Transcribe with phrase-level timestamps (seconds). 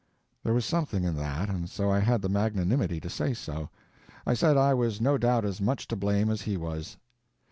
[0.43, 3.69] There was something in that, and so I had the magnanimity to say so.
[4.25, 6.97] I said I was no doubt as much to blame as he was.